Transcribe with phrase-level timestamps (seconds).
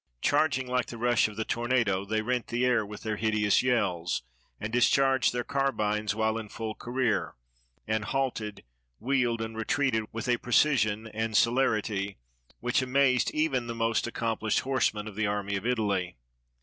[0.19, 4.23] Charging like the rush of the tornado, they rent the air with their hideous yells,
[4.59, 7.35] and discharged their carbines while in full career,
[7.87, 8.63] and halted,
[8.97, 12.17] wheeled, and retreated with a precision and celerity
[12.61, 16.17] which amazed even the most accompHshed horsemen of the Army of Italy.